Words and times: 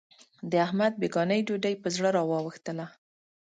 د 0.51 0.53
احمد 0.65 0.93
بېګانۍ 1.01 1.41
ډوډۍ 1.47 1.75
په 1.81 1.87
زړه 1.95 2.09
را 2.15 2.23
وا 2.29 2.39
وښتله. 2.43 2.85